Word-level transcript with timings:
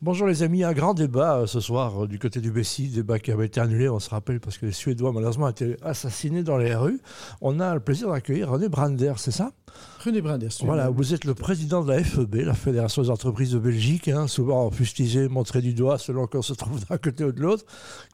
Bonjour 0.00 0.28
les 0.28 0.44
amis, 0.44 0.62
un 0.62 0.74
grand 0.74 0.94
débat 0.94 1.38
euh, 1.38 1.46
ce 1.48 1.58
soir 1.58 2.04
euh, 2.04 2.06
du 2.06 2.20
côté 2.20 2.40
du 2.40 2.52
Bessie, 2.52 2.86
débat 2.86 3.18
qui 3.18 3.32
avait 3.32 3.46
été 3.46 3.60
annulé, 3.60 3.88
on 3.88 3.98
se 3.98 4.08
rappelle, 4.08 4.38
parce 4.38 4.56
que 4.56 4.66
les 4.66 4.70
Suédois 4.70 5.10
malheureusement 5.10 5.48
étaient 5.48 5.76
assassinés 5.82 6.44
dans 6.44 6.56
les 6.56 6.72
rues. 6.72 7.00
On 7.40 7.58
a 7.58 7.74
le 7.74 7.80
plaisir 7.80 8.08
d'accueillir 8.08 8.48
René 8.48 8.68
Brander, 8.68 9.14
c'est 9.16 9.32
ça? 9.32 9.50
René 10.04 10.20
Brander, 10.20 10.50
Voilà, 10.62 10.88
vous 10.88 11.14
êtes 11.14 11.24
le 11.24 11.34
président 11.34 11.82
de 11.82 11.90
la 11.90 12.04
FEB, 12.04 12.36
la 12.36 12.54
Fédération 12.54 13.02
des 13.02 13.10
entreprises 13.10 13.50
de 13.50 13.58
Belgique, 13.58 14.06
hein, 14.06 14.28
souvent 14.28 14.70
fustigé, 14.70 15.26
montré 15.26 15.62
du 15.62 15.74
doigt 15.74 15.98
selon 15.98 16.28
qu'on 16.28 16.42
se 16.42 16.54
trouve 16.54 16.78
d'un 16.88 16.98
côté 16.98 17.24
ou 17.24 17.32
de 17.32 17.40
l'autre. 17.40 17.64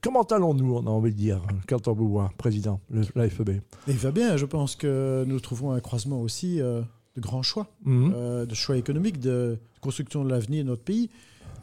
Comment 0.03 0.23
allons-nous, 0.23 0.77
on 0.77 0.87
a 0.87 0.91
envie 0.91 1.13
de 1.13 1.19
dire, 1.19 1.43
quand 1.69 1.87
on 1.87 1.93
vous 1.93 2.09
voit, 2.09 2.33
président 2.39 2.81
de 2.89 3.05
la 3.15 3.29
FEB 3.29 3.61
Il 3.89 3.97
va 3.97 4.11
bien, 4.11 4.39
je 4.39 4.47
pense 4.47 4.75
que 4.75 5.23
nous 5.27 5.39
trouvons 5.39 5.73
un 5.73 5.81
croisement 5.81 6.23
aussi 6.23 6.63
euh, 6.63 6.81
de 7.15 7.21
grands 7.21 7.43
choix, 7.43 7.67
mhm. 7.85 8.47
de 8.47 8.55
choix 8.55 8.79
économiques, 8.79 9.21
de 9.21 9.59
construction 9.83 10.25
de 10.25 10.31
l'avenir 10.31 10.65
de 10.65 10.71
notre 10.71 10.83
pays 10.83 11.11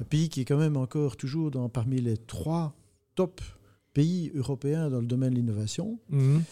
un 0.02 0.04
pays 0.04 0.30
qui 0.30 0.42
est 0.42 0.46
quand 0.46 0.58
même 0.58 0.78
encore 0.78 1.16
toujours 1.16 1.52
dans, 1.52 1.70
parmi 1.70 2.02
les 2.02 2.18
trois 2.18 2.74
top 3.16 3.42
pays 3.94 4.32
européens 4.36 4.90
dans 4.90 5.00
le 5.00 5.06
domaine 5.06 5.32
de 5.32 5.36
l'innovation. 5.36 6.00
Mhm. 6.10 6.44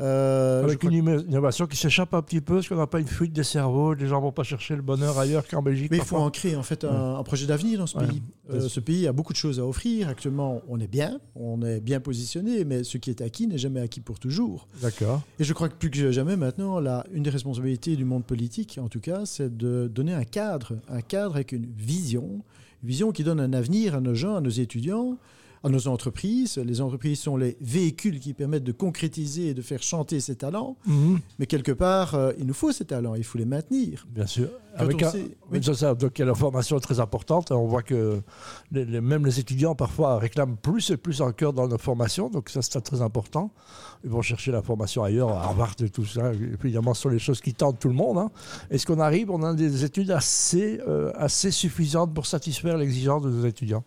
Euh, 0.00 0.64
Avec 0.64 0.82
une 0.82 0.92
innovation 0.92 1.66
qui 1.66 1.76
s'échappe 1.76 2.14
un 2.14 2.22
petit 2.22 2.40
peu, 2.40 2.54
parce 2.54 2.68
qu'on 2.68 2.76
n'a 2.76 2.88
pas 2.88 2.98
une 2.98 3.06
fuite 3.06 3.32
des 3.32 3.44
cerveaux, 3.44 3.94
les 3.94 4.08
gens 4.08 4.16
ne 4.16 4.22
vont 4.22 4.32
pas 4.32 4.42
chercher 4.42 4.74
le 4.74 4.82
bonheur 4.82 5.16
ailleurs 5.18 5.46
qu'en 5.46 5.62
Belgique. 5.62 5.90
Mais 5.92 5.98
il 5.98 6.02
faut 6.02 6.16
en 6.16 6.30
créer 6.30 6.56
en 6.56 6.64
fait 6.64 6.82
un, 6.84 7.22
projet 7.22 7.46
d'avenir 7.46 7.78
dans 7.78 7.86
ce 7.86 7.98
pays. 7.98 8.22
Euh, 8.50 8.68
ce 8.68 8.80
pays 8.80 9.06
a 9.06 9.12
beaucoup 9.12 9.32
de 9.32 9.38
choses 9.38 9.60
à 9.60 9.66
offrir. 9.66 10.08
Actuellement, 10.08 10.62
on 10.68 10.80
est 10.80 10.88
bien, 10.88 11.20
on 11.36 11.62
est 11.62 11.80
bien 11.80 12.00
positionné, 12.00 12.64
mais 12.64 12.82
ce 12.82 12.98
qui 12.98 13.10
est 13.10 13.20
acquis 13.20 13.46
n'est 13.46 13.58
jamais 13.58 13.80
acquis 13.80 14.00
pour 14.00 14.18
toujours. 14.18 14.66
D'accord. 14.82 15.22
Et 15.38 15.44
je 15.44 15.52
crois 15.52 15.68
que 15.68 15.74
plus 15.74 15.90
que 15.90 16.10
jamais 16.10 16.36
maintenant, 16.36 16.80
là, 16.80 17.06
une 17.12 17.22
des 17.22 17.30
responsabilités 17.30 17.94
du 17.94 18.04
monde 18.04 18.24
politique, 18.24 18.80
en 18.82 18.88
tout 18.88 19.00
cas, 19.00 19.26
c'est 19.26 19.56
de 19.56 19.86
donner 19.86 20.12
un 20.12 20.24
cadre, 20.24 20.76
un 20.88 21.02
cadre 21.02 21.36
avec 21.36 21.52
une 21.52 21.66
vision, 21.66 22.42
vision 22.84 23.12
qui 23.12 23.24
donne 23.24 23.40
un 23.40 23.52
avenir 23.52 23.94
à 23.94 24.00
nos 24.00 24.14
gens, 24.14 24.36
à 24.36 24.40
nos 24.40 24.50
étudiants, 24.50 25.18
à 25.64 25.70
nos 25.70 25.88
entreprises. 25.88 26.58
Les 26.58 26.82
entreprises 26.82 27.20
sont 27.20 27.38
les 27.38 27.56
véhicules 27.60 28.20
qui 28.20 28.34
permettent 28.34 28.64
de 28.64 28.72
concrétiser 28.72 29.48
et 29.48 29.54
de 29.54 29.62
faire 29.62 29.82
chanter 29.82 30.20
ces 30.20 30.36
talents. 30.36 30.76
Mhm. 30.86 31.20
Mais 31.38 31.46
quelque 31.46 31.72
part, 31.72 32.14
euh, 32.14 32.32
il 32.38 32.46
nous 32.46 32.54
faut 32.54 32.70
ces 32.70 32.84
talents, 32.84 33.14
il 33.14 33.24
faut 33.24 33.38
les 33.38 33.46
maintenir. 33.46 34.06
Bien 34.10 34.26
sûr. 34.26 34.48
Avec 34.76 35.02
ça, 35.74 35.94
donc 35.94 36.18
la 36.18 36.34
formation 36.34 36.76
est 36.76 36.80
très 36.80 37.00
importante. 37.00 37.50
On 37.52 37.66
voit 37.66 37.82
que 37.82 38.20
même 38.72 39.24
les 39.24 39.40
étudiants 39.40 39.74
parfois 39.74 40.18
réclament 40.18 40.56
plus 40.56 40.90
et 40.90 40.96
plus 40.96 41.22
en 41.22 41.32
cœur 41.32 41.52
dans 41.52 41.68
nos 41.68 41.78
formations. 41.78 42.28
Donc 42.28 42.50
ça, 42.50 42.60
c'est 42.60 42.80
très 42.80 43.00
important. 43.00 43.52
Ils 44.02 44.10
vont 44.10 44.20
chercher 44.20 44.50
la 44.50 44.62
formation 44.62 45.02
ailleurs, 45.02 45.30
à 45.30 45.44
Harvard 45.44 45.76
et 45.80 45.88
tout 45.88 46.04
ça. 46.04 46.32
évidemment, 46.32 46.92
ce 46.92 47.02
sont 47.02 47.08
les 47.08 47.20
choses 47.20 47.40
qui 47.40 47.54
tentent 47.54 47.78
tout 47.78 47.88
le 47.88 47.94
monde. 47.94 48.18
Hein. 48.18 48.30
Est-ce 48.70 48.84
qu'on 48.84 48.98
arrive, 48.98 49.30
on 49.30 49.42
a 49.44 49.54
des 49.54 49.84
études 49.84 50.10
assez, 50.10 50.80
euh, 50.86 51.12
assez 51.14 51.50
suffisantes 51.50 52.12
pour 52.12 52.26
satisfaire 52.26 52.76
l'exigence 52.76 53.22
de 53.22 53.30
nos 53.30 53.46
étudiants? 53.46 53.84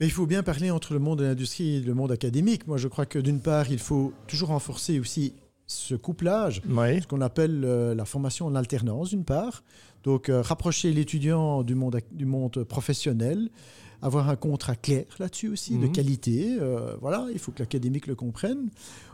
Mais 0.00 0.06
il 0.06 0.12
faut 0.12 0.26
bien 0.26 0.42
parler 0.42 0.70
entre 0.70 0.92
le 0.92 0.98
monde 0.98 1.20
de 1.20 1.24
l'industrie 1.24 1.76
et 1.76 1.80
le 1.80 1.94
monde 1.94 2.12
académique. 2.12 2.66
Moi, 2.66 2.78
je 2.78 2.88
crois 2.88 3.06
que 3.06 3.18
d'une 3.18 3.40
part, 3.40 3.70
il 3.70 3.78
faut 3.78 4.12
toujours 4.26 4.48
renforcer 4.48 4.98
aussi 4.98 5.34
ce 5.66 5.94
couplage, 5.94 6.60
ce 6.66 7.06
qu'on 7.06 7.20
appelle 7.20 7.62
euh, 7.64 7.94
la 7.94 8.04
formation 8.04 8.46
en 8.46 8.54
alternance, 8.54 9.10
d'une 9.10 9.24
part. 9.24 9.62
Donc, 10.02 10.28
euh, 10.28 10.42
rapprocher 10.42 10.92
l'étudiant 10.92 11.62
du 11.62 11.74
monde, 11.74 12.00
du 12.12 12.26
monde 12.26 12.64
professionnel, 12.64 13.48
avoir 14.02 14.28
un 14.28 14.36
contrat 14.36 14.76
clair 14.76 15.06
là-dessus 15.18 15.48
aussi, 15.48 15.78
de 15.78 15.86
mhm. 15.86 15.92
qualité. 15.92 16.58
Euh, 16.60 16.96
voilà, 17.00 17.26
il 17.32 17.38
faut 17.38 17.52
que 17.52 17.60
l'académique 17.60 18.06
le 18.06 18.14
comprenne. 18.14 18.68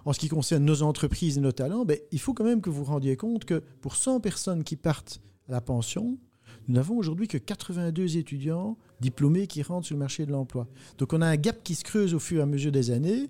En 0.05 0.13
ce 0.13 0.19
qui 0.19 0.29
concerne 0.29 0.65
nos 0.65 0.83
entreprises 0.83 1.39
et 1.39 1.41
nos 1.41 1.53
talents, 1.53 1.85
ben, 1.85 1.99
il 2.11 2.19
faut 2.19 2.35
quand 2.35 2.45
même 2.45 2.61
que 2.61 2.71
vous 2.71 2.85
vous 2.85 2.93
rendiez 2.93 3.17
compte 3.17 3.45
que 3.45 3.63
pour 3.81 3.95
100 3.95 4.21
personnes 4.21 4.65
qui 4.65 4.75
partent 4.75 5.21
à 5.49 5.53
la 5.53 5.61
pension, 5.61 6.19
nous 6.71 6.77
n'avons 6.77 6.97
aujourd'hui 6.97 7.27
que 7.27 7.37
82 7.37 8.17
étudiants 8.17 8.77
diplômés 9.01 9.49
qui 9.49 9.61
rentrent 9.61 9.89
sur 9.89 9.97
le 9.97 9.99
marché 9.99 10.25
de 10.25 10.31
l'emploi. 10.31 10.69
Donc 10.99 11.13
on 11.13 11.21
a 11.21 11.27
un 11.27 11.35
gap 11.35 11.65
qui 11.65 11.75
se 11.75 11.83
creuse 11.83 12.15
au 12.15 12.21
fur 12.21 12.39
et 12.39 12.43
à 12.43 12.47
mesure 12.47 12.71
des 12.71 12.93
années. 12.93 13.29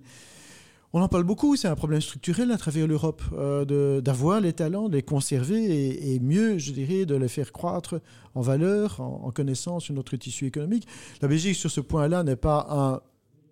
On 0.92 1.00
en 1.00 1.08
parle 1.08 1.24
beaucoup, 1.24 1.56
c'est 1.56 1.66
un 1.66 1.74
problème 1.74 2.02
structurel 2.02 2.50
à 2.50 2.58
travers 2.58 2.86
l'Europe, 2.86 3.22
euh, 3.32 4.02
d'avoir 4.02 4.42
les 4.42 4.52
talents, 4.52 4.90
de 4.90 4.96
les 4.96 5.02
conserver 5.02 6.12
et, 6.12 6.20
mieux, 6.20 6.58
je 6.58 6.72
dirais, 6.72 7.06
de 7.06 7.14
les 7.14 7.28
faire 7.28 7.50
croître 7.50 8.02
en 8.34 8.42
valeur, 8.42 9.00
en, 9.00 9.22
en 9.24 9.30
connaissance 9.30 9.84
sur 9.84 9.94
notre 9.94 10.16
tissu 10.18 10.44
économique. 10.44 10.86
La 11.22 11.28
Belgique, 11.28 11.54
sur 11.54 11.70
ce 11.70 11.80
point-là, 11.80 12.22
n'est 12.24 12.36
pas 12.36 12.66
un 12.68 13.00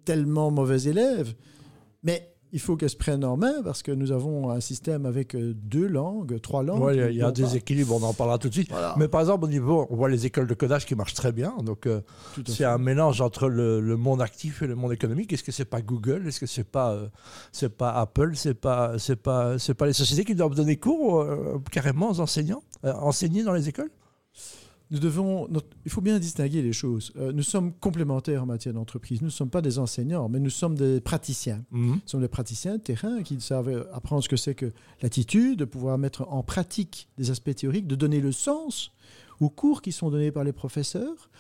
tellement 0.05 0.51
mauvais 0.51 0.83
élève, 0.83 1.33
mais 2.03 2.31
il 2.53 2.61
faut 2.61 2.77
qu'elle 2.77 2.91
se 2.91 2.97
prenne 2.97 3.25
en 3.25 3.37
main 3.37 3.63
parce 3.63 3.83
que 3.83 3.93
nous 3.93 4.13
avons 4.13 4.51
un 4.51 4.61
système 4.61 5.07
avec 5.07 5.35
euh, 5.35 5.55
deux 5.55 5.87
langues, 5.87 6.41
trois 6.41 6.63
langues. 6.63 6.83
Oui, 6.83 6.97
il 6.97 7.17
y 7.17 7.23
a, 7.23 7.31
des 7.31 7.57
équilibres, 7.57 7.95
on 7.95 8.03
en 8.03 8.15
parlera 8.15 8.39
tout 8.39 8.49
de 8.49 8.55
suite. 8.55 8.71
Mais 8.97 9.09
par 9.09 9.21
exemple, 9.21 9.45
au 9.45 9.49
niveau, 9.49 9.87
on 9.91 9.97
voit 9.97 10.09
les 10.09 10.27
écoles 10.27 10.47
de 10.47 10.55
codage 10.55 10.87
qui 10.87 10.95
marchent 10.95 11.15
très 11.15 11.33
bien. 11.33 11.55
Donc, 11.63 11.87
euh, 11.87 12.01
c'est 12.47 12.65
un 12.65 12.79
mélange 12.79 13.21
entre 13.21 13.49
le, 13.49 13.97
monde 13.97 14.23
actif 14.23 14.63
et 14.63 14.67
le 14.67 14.75
monde 14.75 14.93
économique. 14.93 15.33
Est-ce 15.33 15.45
que 15.45 15.53
c'est 15.53 15.65
pas 15.65 15.83
Google? 15.83 16.27
Est-ce 16.27 16.41
que 16.41 16.47
c'est 16.47 16.65
pas, 16.65 16.93
euh, 16.93 17.09
c'est 17.53 17.77
pas 17.77 17.93
Apple? 17.93 18.33
C'est 18.35 18.55
pas, 18.55 18.99
c'est 18.99 19.17
pas, 19.17 19.59
c'est 19.59 19.75
pas 19.75 19.87
les 19.87 19.93
sociétés 19.93 20.25
qui 20.25 20.35
doivent 20.35 20.55
donner 20.55 20.77
cours 20.77 21.27
carrément 21.71 22.11
aux 22.11 22.21
enseignants, 22.21 22.63
enseigner 22.83 23.43
dans 23.43 23.53
les 23.53 23.69
écoles? 23.69 23.91
Nous 24.91 24.99
devons, 24.99 25.49
il 25.85 25.91
faut 25.91 26.01
bien 26.01 26.19
distinguer 26.19 26.63
les 26.63 26.73
choses. 26.73 27.13
Euh, 27.17 27.33
nous 27.33 27.43
sommes 27.43 27.73
complémentaires 27.73 28.43
en 28.43 28.47
matière 28.47 28.75
d'entreprise. 28.75 29.21
Nous 29.21 29.27
ne 29.27 29.33
sommes 29.33 29.51
pas 29.51 29.61
des 29.61 29.79
enseignants, 29.79 30.29
mais 30.29 30.41
nous 30.41 30.51
sommes 30.51 30.77
des 30.77 31.01
praticiens. 31.01 31.65
Mhm. 31.71 31.91
Nous 31.91 32.01
sommes 32.07 32.23
des 32.23 32.29
praticiens 32.29 32.77
de 32.77 32.83
terrain 32.83 33.23
qui 33.23 33.41
savent 33.41 33.87
apprendre 33.93 34.23
ce 34.23 34.29
que 34.29 34.37
c'est 34.37 34.55
que 34.55 34.73
l'attitude, 35.03 35.59
de 35.59 35.65
pouvoir 35.65 35.99
mettre 35.99 36.27
en 36.29 36.43
pratique 36.43 37.09
des 37.19 37.31
aspects 37.31 37.55
théoriques, 37.55 37.87
de 37.87 37.97
donner 37.97 38.21
le 38.21 38.33
sens 38.33 38.93
aux 39.41 39.51
cours 39.51 39.83
qui 39.83 39.93
sont 39.93 40.11
donnés 40.11 40.33
par 40.33 40.45
les 40.45 40.53
professeurs, 40.53 41.31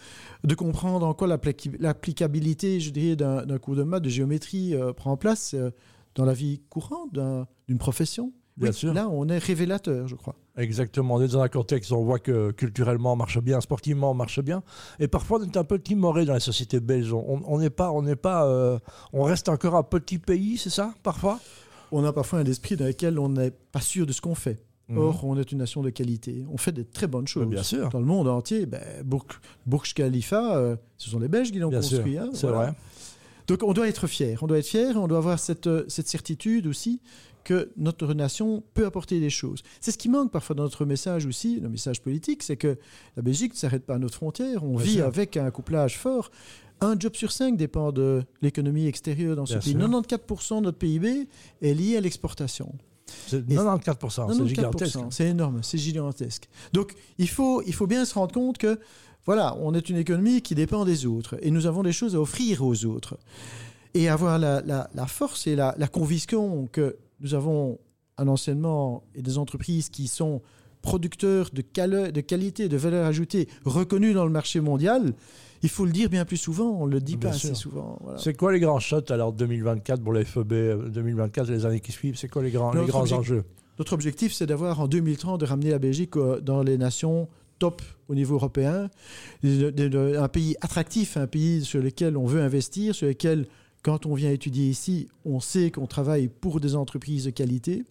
de 0.45 0.55
comprendre 0.55 1.07
en 1.07 1.15
quoi 1.15 1.27
l'applicabilité, 1.27 2.81
je 2.81 2.91
dirais, 2.91 3.17
d'un 3.17 3.59
cours 3.59 3.77
de 3.77 3.83
maths, 3.83 4.03
de 4.03 4.09
géométrie 4.09 4.75
euh, 4.75 4.93
prend 4.93 5.17
place 5.17 5.55
euh, 5.55 5.71
dans 6.15 6.25
la 6.25 6.35
vie 6.35 6.61
courante 6.69 7.13
d'une 7.13 7.79
profession. 7.79 8.33
Bien 8.57 8.73
sûr. 8.73 8.93
Là, 8.93 9.09
on 9.09 9.29
est 9.29 9.39
révélateur, 9.39 10.09
je 10.09 10.17
crois. 10.17 10.35
Exactement. 10.59 11.15
On 11.15 11.23
est 11.23 11.29
dans 11.29 11.41
un 11.41 11.49
contexte 11.49 11.93
où 11.93 11.95
on 11.95 12.05
voit 12.05 12.19
que 12.19 12.51
culturellement 12.51 13.13
on 13.13 13.17
marche 13.17 13.39
bien, 13.41 13.61
sportivement 13.61 14.11
on 14.11 14.15
marche 14.15 14.41
bien. 14.41 14.63
Et 14.99 15.07
parfois 15.09 15.39
on 15.41 15.45
est 15.45 15.57
un 15.57 15.65
peu 15.65 15.79
timoré 15.79 16.25
dans 16.25 16.33
la 16.35 16.41
société 16.41 16.81
belge. 16.81 17.13
On 17.13 17.59
n'est 17.59 17.71
pas, 17.71 17.93
on 17.93 18.03
n'est 18.03 18.17
pas, 18.17 18.45
euh, 18.47 18.79
on 19.13 19.23
reste 19.23 19.49
encore 19.49 19.77
un 19.77 19.85
petit 19.85 20.19
pays, 20.19 20.59
c'est 20.59 20.71
ça, 20.71 20.93
parfois? 21.03 21.39
On 21.93 22.05
a 22.05 22.13
parfois 22.13 22.41
un 22.41 22.45
esprit 22.45 22.77
dans 22.77 22.87
lequel 22.87 23.19
on 23.19 23.31
n'est 23.31 23.53
pas 23.53 23.81
sûr 23.81 24.05
de 24.05 24.13
ce 24.13 24.21
qu'on 24.21 24.35
fait. 24.35 24.59
Mhm. 24.89 24.99
Or, 24.99 25.25
on 25.25 25.39
est 25.39 25.53
une 25.53 25.59
nation 25.59 25.83
de 25.83 25.91
qualité. 25.91 26.45
On 26.51 26.57
fait 26.57 26.73
des 26.73 26.85
très 26.85 27.07
bonnes 27.07 27.29
choses. 27.29 27.47
bien 27.47 27.63
sûr. 27.63 27.89
Dans 27.91 28.01
le 28.01 28.07
monde 28.07 28.27
entier, 28.27 28.67
ben, 28.67 28.83
Burj, 29.67 29.95
Khalifa, 29.95 30.57
euh, 30.57 30.77
ce 30.97 31.11
sont 31.11 31.19
les 31.19 31.29
Belges 31.29 31.53
qui 31.53 31.59
l'ont 31.59 31.71
construit. 31.71 32.19
Hein, 32.19 32.31
c'est 32.33 32.47
vrai. 32.47 32.73
Donc 33.47 33.63
on 33.63 33.73
doit 33.73 33.89
être 33.89 34.07
fier. 34.07 34.39
On 34.43 34.47
doit 34.47 34.59
être 34.59 34.67
fier. 34.67 34.97
On 34.97 35.09
doit 35.09 35.19
avoir 35.19 35.39
cette, 35.39 35.67
euh, 35.67 35.85
cette 35.89 36.09
certitude 36.09 36.67
aussi 36.67 37.01
que 37.49 37.73
notre 37.79 38.13
nation 38.13 38.63
peut 38.75 38.85
apporter 38.85 39.21
des 39.21 39.31
choses. 39.31 39.63
C'est 39.81 39.91
ce 39.91 39.97
qui 39.97 40.11
manque 40.11 40.31
parfois 40.31 40.55
dans 40.55 40.65
notre 40.65 40.85
message 40.85 41.25
aussi, 41.25 41.61
le 41.61 41.71
message 41.71 42.03
politique, 42.03 42.43
c'est 42.43 42.59
que 42.59 42.77
la 43.17 43.23
Belgique 43.23 43.55
ne 43.55 43.57
s'arrête 43.57 43.87
pas 43.87 43.95
à 43.95 43.99
notre 43.99 44.17
frontière, 44.17 44.65
on 44.65 44.77
vit 44.77 45.01
avec 45.01 45.39
un 45.39 45.51
couplage 45.51 45.97
fort. 45.97 46.31
Un 46.83 46.95
job 46.99 47.17
sur 47.17 47.33
cinq 47.33 47.57
dépend 47.57 47.91
de 47.91 48.23
l'économie 48.43 48.87
extérieure 48.87 49.35
dans 49.35 49.47
ce 49.47 49.57
pays. 49.57 49.75
94% 49.75 50.57
de 50.59 50.61
notre 50.61 50.77
PIB 50.77 51.27
est 51.63 51.73
lié 51.73 51.97
à 51.97 52.03
l'exportation. 52.03 52.75
94%, 53.31 54.37
c'est 54.37 54.47
gigantesque. 54.47 54.99
C'est 55.09 55.29
énorme, 55.29 55.61
c'est 55.63 55.79
gigantesque. 55.79 56.51
Donc 56.75 56.93
il 57.17 57.31
faut, 57.31 57.63
il 57.63 57.73
faut 57.73 57.87
bien 57.87 58.05
se 58.05 58.13
rendre 58.13 58.35
compte 58.35 58.59
que 58.59 58.79
voilà, 59.25 59.57
on 59.59 59.73
est 59.73 59.89
une 59.89 59.97
économie 59.97 60.43
qui 60.43 60.55
dépend 60.55 60.85
des 60.85 61.07
autres 61.07 61.39
et 61.41 61.51
nous 61.51 61.65
avons 61.65 61.83
des 61.83 61.93
choses 61.93 62.15
à 62.15 62.21
offrir 62.21 62.63
aux 62.63 62.85
autres. 62.85 63.17
Et 63.95 64.11
avoir 64.11 64.39
la, 64.39 64.61
la, 64.61 65.07
force 65.07 65.47
et 65.47 65.57
la, 65.57 65.75
la 65.79 65.89
conviction 65.89 66.69
que 66.71 66.99
nous 67.21 67.35
avons 67.35 67.79
un 68.17 68.29
enseignement 68.29 69.05
et 69.15 69.23
des 69.23 69.39
entreprises 69.39 69.89
qui 69.89 70.09
sont 70.09 70.43
producteurs 70.83 71.51
de, 71.53 71.63
de 72.11 72.21
qualité, 72.21 72.69
de 72.69 72.77
valeur 72.77 73.07
ajoutée, 73.07 73.49
reconnus 73.65 74.15
dans 74.15 74.25
le 74.25 74.31
marché 74.31 74.61
mondial, 74.61 75.13
il 75.63 75.69
faut 75.69 75.85
le 75.85 75.91
dire 75.91 76.09
bien 76.09 76.25
plus 76.25 76.37
souvent, 76.37 76.71
on 76.81 76.87
ne 76.87 76.93
le 76.93 77.01
dit 77.01 77.17
pas 77.17 77.31
assez 77.31 77.55
souvent. 77.55 77.99
C'est 78.17 78.37
quoi 78.37 78.53
les 78.53 78.61
grands 78.61 78.79
shots 78.79 79.11
alors 79.11 79.33
2024 79.33 80.03
pour 80.03 80.13
la 80.13 80.25
FEB 80.25 80.91
2024 80.91 81.51
et 81.51 81.53
les 81.53 81.67
années 81.67 81.81
qui 81.81 81.93
suivent? 81.93 82.17
C'est 82.17 82.29
quoi 82.29 82.43
les 82.43 82.51
grands, 82.51 82.73
les 82.73 82.87
grands 82.87 83.11
enjeux? 83.11 83.45
Notre 83.79 83.93
objectif, 83.93 84.33
c'est 84.33 84.47
d'avoir 84.47 84.81
en 84.81 84.89
2030 84.89 85.41
de 85.41 85.47
ramener 85.47 85.71
la 85.71 85.79
Belgique 85.79 86.15
dans 86.43 86.63
les 86.63 86.79
nations 86.79 87.29
top 87.59 87.83
au 88.09 88.15
niveau 88.15 88.37
européen, 88.37 88.89
un 89.43 90.29
pays 90.29 90.57
attractif, 90.61 91.17
un 91.17 91.27
pays 91.27 91.65
sur 91.65 91.83
lequel 91.83 92.17
on 92.17 92.27
veut 92.27 92.41
investir, 92.41 92.95
sur 92.95 93.09
lequel 93.09 93.47
quand 93.83 94.07
on 94.07 94.15
vient 94.15 94.31
étudier 94.31 94.69
ici, 94.69 95.09
on 95.25 95.41
sait 95.41 95.71
qu'on 95.71 95.87
travaille 95.87 96.29
pour 96.29 96.61
des 96.61 96.75
entreprises 96.75 97.25
de 97.25 97.31
qualité. 97.31 97.85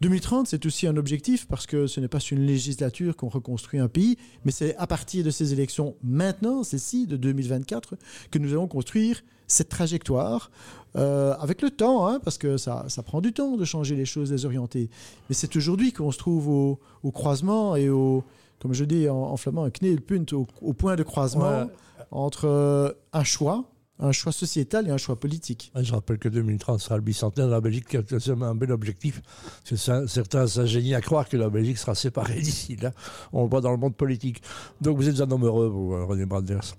2030, 0.00 0.46
c'est 0.46 0.64
aussi 0.64 0.86
un 0.86 0.96
objectif 0.96 1.48
parce 1.48 1.66
que 1.66 1.88
ce 1.88 1.98
n'est 1.98 2.08
pas 2.08 2.20
sur 2.20 2.36
une 2.36 2.46
législature 2.46 3.16
qu'on 3.16 3.28
reconstruit 3.28 3.80
un 3.80 3.88
pays, 3.88 4.16
mais 4.44 4.52
c'est 4.52 4.76
à 4.76 4.86
partir 4.86 5.24
de 5.24 5.30
ces 5.30 5.52
élections 5.52 5.96
maintenant, 6.04 6.62
celles-ci, 6.62 7.06
de 7.06 7.16
2024, 7.16 7.96
que 8.30 8.38
nous 8.38 8.52
allons 8.52 8.68
construire 8.68 9.22
cette 9.48 9.70
trajectoire 9.70 10.50
euh, 10.94 11.34
avec 11.40 11.62
le 11.62 11.70
temps, 11.70 12.06
hein, 12.06 12.20
parce 12.22 12.38
que 12.38 12.58
ça, 12.58 12.84
ça, 12.88 13.02
prend 13.02 13.20
du 13.20 13.32
temps 13.32 13.56
de 13.56 13.64
changer 13.64 13.96
les 13.96 14.04
choses, 14.04 14.30
les 14.30 14.44
orienter. 14.44 14.88
Mais 15.28 15.34
c'est 15.34 15.56
aujourd'hui 15.56 15.92
qu'on 15.92 16.12
se 16.12 16.18
trouve 16.18 16.48
au, 16.48 16.78
au, 17.02 17.10
croisement 17.10 17.74
et 17.74 17.88
au, 17.88 18.24
comme 18.60 18.74
je 18.74 18.84
dis 18.84 19.08
en, 19.08 19.36
flamand, 19.36 19.64
un 19.64 19.70
kneelpunt 19.70 20.26
au, 20.32 20.46
au 20.62 20.72
point 20.74 20.96
de 20.96 21.02
croisement 21.02 21.68
entre 22.10 22.46
euh, 22.46 22.92
un 23.12 23.24
choix, 23.24 23.64
un 23.98 24.12
choix 24.12 24.32
sociétal 24.32 24.86
et 24.88 24.90
un 24.90 24.96
choix 24.96 25.18
politique. 25.18 25.72
Je 25.74 25.92
rappelle 25.92 26.18
que 26.18 26.28
2030 26.28 26.80
sera 26.80 26.96
le 26.96 27.02
bicentenaire 27.02 27.48
de 27.48 27.52
la 27.52 27.60
Belgique, 27.60 27.88
qui 27.88 27.96
a 27.96 28.02
un 28.42 28.54
bel 28.54 28.72
objectif. 28.72 29.22
Certains 29.64 30.46
s'ingénient 30.46 30.94
à 30.94 31.00
croire 31.00 31.28
que 31.28 31.36
la 31.36 31.50
Belgique 31.50 31.78
sera 31.78 31.94
séparée 31.94 32.40
d'ici 32.40 32.76
là. 32.76 32.92
On 33.32 33.44
le 33.44 33.48
voit 33.48 33.60
dans 33.60 33.72
le 33.72 33.76
monde 33.76 33.96
politique. 33.96 34.42
Donc 34.80 34.96
vous 34.96 35.08
êtes 35.08 35.20
un 35.20 35.30
homme 35.30 35.44
heureux, 35.44 35.68
vous, 35.68 35.94
euh, 35.94 36.04
René 36.04 36.26
Branders. 36.26 36.74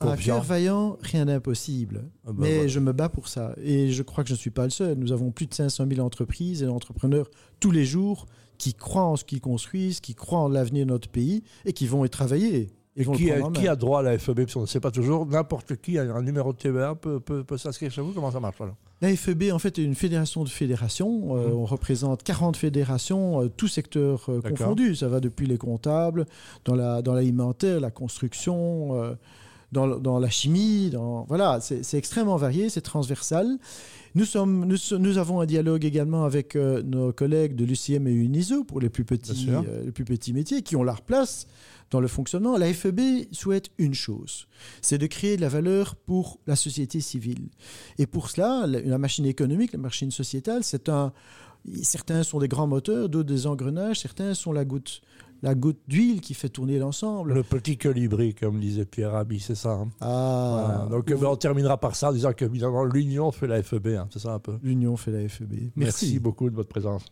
Un 0.00 0.16
cœur 0.16 0.42
vaillant, 0.42 0.98
rien 1.00 1.24
d'impossible. 1.24 2.04
Ah 2.26 2.32
bah 2.32 2.34
Mais 2.40 2.68
je 2.68 2.80
me 2.80 2.92
bats 2.92 3.08
pour 3.08 3.28
ça. 3.28 3.54
Et 3.62 3.90
je 3.92 4.02
crois 4.02 4.24
que 4.24 4.28
je 4.28 4.34
ne 4.34 4.38
suis 4.38 4.50
pas 4.50 4.64
le 4.64 4.70
seul. 4.70 4.98
Nous 4.98 5.12
avons 5.12 5.30
plus 5.30 5.46
de 5.46 5.54
500 5.54 5.86
000 5.88 6.04
entreprises 6.04 6.62
et 6.62 6.66
entrepreneurs 6.66 7.30
tous 7.60 7.70
les 7.70 7.86
jours 7.86 8.26
qui 8.58 8.74
croient 8.74 9.04
en 9.04 9.16
ce 9.16 9.24
qu'ils 9.24 9.40
construisent, 9.40 10.00
qui 10.00 10.14
croient 10.14 10.40
en 10.40 10.48
l'avenir 10.48 10.84
de 10.84 10.90
notre 10.90 11.08
pays 11.08 11.42
et 11.64 11.72
qui 11.72 11.86
vont 11.86 12.04
y 12.04 12.10
travailler. 12.10 12.68
Et 12.98 13.04
qui, 13.04 13.30
a, 13.30 13.42
qui 13.50 13.68
a, 13.68 13.76
droit 13.76 14.00
à 14.00 14.02
la 14.02 14.18
FEB 14.18 14.46
On 14.56 14.62
ne 14.62 14.66
sait 14.66 14.80
pas 14.80 14.90
toujours. 14.90 15.26
N'importe 15.26 15.76
qui 15.76 15.98
a 15.98 16.02
un 16.02 16.22
numéro 16.22 16.52
de 16.54 16.58
TVA 16.58 16.94
peut, 16.94 17.20
peut, 17.20 17.58
s'inscrire 17.58 17.90
chez 17.90 18.00
vous. 18.00 18.12
Comment 18.12 18.30
ça 18.30 18.40
marche 18.40 18.58
alors 18.60 18.76
La 19.02 19.14
FEB, 19.14 19.52
en 19.52 19.58
fait, 19.58 19.78
est 19.78 19.82
une 19.82 19.94
fédération 19.94 20.44
de 20.44 20.48
fédérations. 20.48 21.36
Euh, 21.36 21.48
mhm. 21.48 21.56
on 21.56 21.66
représente 21.66 22.22
40 22.22 22.56
fédérations, 22.56 23.42
euh, 23.42 23.48
tous 23.48 23.68
secteurs 23.68 24.24
euh, 24.30 24.40
confondus. 24.40 24.96
Ça 24.96 25.08
va 25.08 25.20
depuis 25.20 25.46
les 25.46 25.58
comptables, 25.58 26.24
dans 26.64 26.74
l'alimentaire, 26.74 27.74
la, 27.74 27.80
dans 27.80 27.86
la 27.86 27.90
construction 27.90 29.16
dans, 29.72 30.18
la 30.18 30.28
chimie. 30.28 30.90
Dans, 30.90 31.24
voilà, 31.28 31.60
c'est 31.60 31.98
extrêmement 31.98 32.36
varié, 32.36 32.68
c'est 32.68 32.80
transversal. 32.80 33.58
Nous, 34.14 34.24
sommes, 34.24 34.64
nous, 34.64 35.18
avons 35.18 35.40
un 35.40 35.46
dialogue 35.46 35.84
également 35.84 36.24
avec 36.24 36.56
euh, 36.56 36.82
nos 36.82 37.12
collègues 37.12 37.54
de 37.54 37.66
l'UCM 37.66 38.06
et 38.06 38.12
UNISO 38.12 38.64
pour 38.64 38.80
les 38.80 38.88
plus, 38.88 39.04
petits, 39.04 39.48
euh, 39.50 39.84
les 39.84 39.92
plus 39.92 40.06
petits 40.06 40.32
métiers 40.32 40.62
qui 40.62 40.74
ont 40.74 40.82
leur 40.82 41.02
place 41.02 41.46
dans 41.90 42.00
le 42.00 42.08
fonctionnement. 42.08 42.56
La 42.56 42.72
FEB 42.72 43.00
souhaite 43.32 43.70
une 43.78 43.94
chose, 43.94 44.48
c'est 44.82 44.98
de 44.98 45.06
créer 45.06 45.36
de 45.36 45.42
la 45.42 45.48
valeur 45.48 45.96
pour 45.96 46.38
la 46.46 46.56
société 46.56 47.00
civile. 47.00 47.48
Et 47.98 48.06
pour 48.06 48.30
cela, 48.30 48.66
la, 48.66 48.98
machine 48.98 49.26
économique, 49.26 49.72
la 49.72 49.78
machine 49.78 50.10
sociétale, 50.10 50.64
c'est 50.64 50.88
un... 50.88 51.12
Certains 51.82 52.22
sont 52.22 52.38
des 52.38 52.46
grands 52.46 52.68
moteurs, 52.68 53.08
d'autres 53.08 53.28
des 53.28 53.48
engrenages, 53.48 53.98
certains 53.98 54.34
sont 54.34 54.52
la 54.52 54.64
goutte 54.64 55.02
la 55.42 55.54
goutte 55.54 55.80
d'huile 55.86 56.20
qui 56.20 56.34
fait 56.34 56.48
tourner 56.48 56.78
l'ensemble. 56.78 57.34
Le 57.34 57.42
petit 57.42 57.76
colibri, 57.76 58.34
comme 58.34 58.58
disait 58.58 58.86
Pierre 58.86 59.12
Rabhi, 59.12 59.40
c'est 59.40 59.54
ça. 59.54 59.72
Hein? 59.72 59.88
Ah, 60.00 60.86
Donc 60.90 61.06
ben, 61.06 61.26
on 61.26 61.36
terminera 61.36 61.78
par 61.78 61.94
ça 61.94 62.08
en 62.08 62.12
disant 62.12 62.32
que 62.32 62.44
l'union 62.44 63.30
fait 63.32 63.46
la 63.46 63.62
FEB, 63.62 63.88
hein, 63.88 64.08
c'est 64.10 64.20
ça 64.20 64.32
un 64.32 64.38
peu? 64.38 64.58
L'union 64.62 64.96
fait 64.96 65.10
la 65.10 65.28
FEB. 65.28 65.70
Merci 65.76 66.18
beaucoup 66.18 66.48
de 66.48 66.54
votre 66.54 66.68
présence. 66.68 67.04